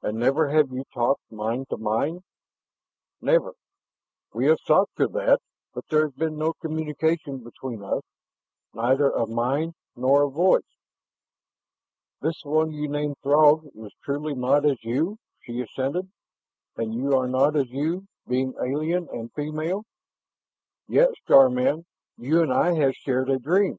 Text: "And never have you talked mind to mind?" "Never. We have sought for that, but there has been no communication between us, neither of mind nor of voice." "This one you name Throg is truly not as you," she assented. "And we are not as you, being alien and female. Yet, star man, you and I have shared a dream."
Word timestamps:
"And 0.00 0.16
never 0.18 0.48
have 0.48 0.70
you 0.72 0.84
talked 0.94 1.30
mind 1.30 1.68
to 1.68 1.76
mind?" 1.76 2.22
"Never. 3.20 3.52
We 4.32 4.46
have 4.46 4.56
sought 4.64 4.88
for 4.94 5.06
that, 5.08 5.42
but 5.74 5.84
there 5.88 6.04
has 6.06 6.14
been 6.14 6.38
no 6.38 6.54
communication 6.54 7.44
between 7.44 7.82
us, 7.84 8.00
neither 8.72 9.12
of 9.12 9.28
mind 9.28 9.74
nor 9.94 10.22
of 10.22 10.32
voice." 10.32 10.78
"This 12.22 12.42
one 12.46 12.72
you 12.72 12.88
name 12.88 13.14
Throg 13.22 13.66
is 13.74 13.92
truly 14.02 14.34
not 14.34 14.64
as 14.64 14.82
you," 14.84 15.18
she 15.42 15.60
assented. 15.60 16.10
"And 16.76 17.04
we 17.04 17.14
are 17.14 17.28
not 17.28 17.54
as 17.54 17.68
you, 17.68 18.06
being 18.26 18.54
alien 18.58 19.06
and 19.12 19.30
female. 19.34 19.84
Yet, 20.88 21.10
star 21.24 21.50
man, 21.50 21.84
you 22.16 22.40
and 22.40 22.50
I 22.50 22.72
have 22.76 22.94
shared 22.94 23.28
a 23.28 23.38
dream." 23.38 23.76